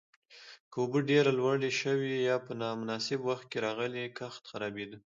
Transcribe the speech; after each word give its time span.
که 0.71 0.75
اوبه 0.81 0.99
ډېره 1.11 1.31
لوړې 1.39 1.71
شوې 1.81 2.13
یا 2.29 2.35
په 2.45 2.51
نامناسب 2.61 3.19
وخت 3.29 3.45
کې 3.51 3.57
راغلې، 3.65 4.05
کښت 4.17 4.43
خرابېده. 4.49 4.97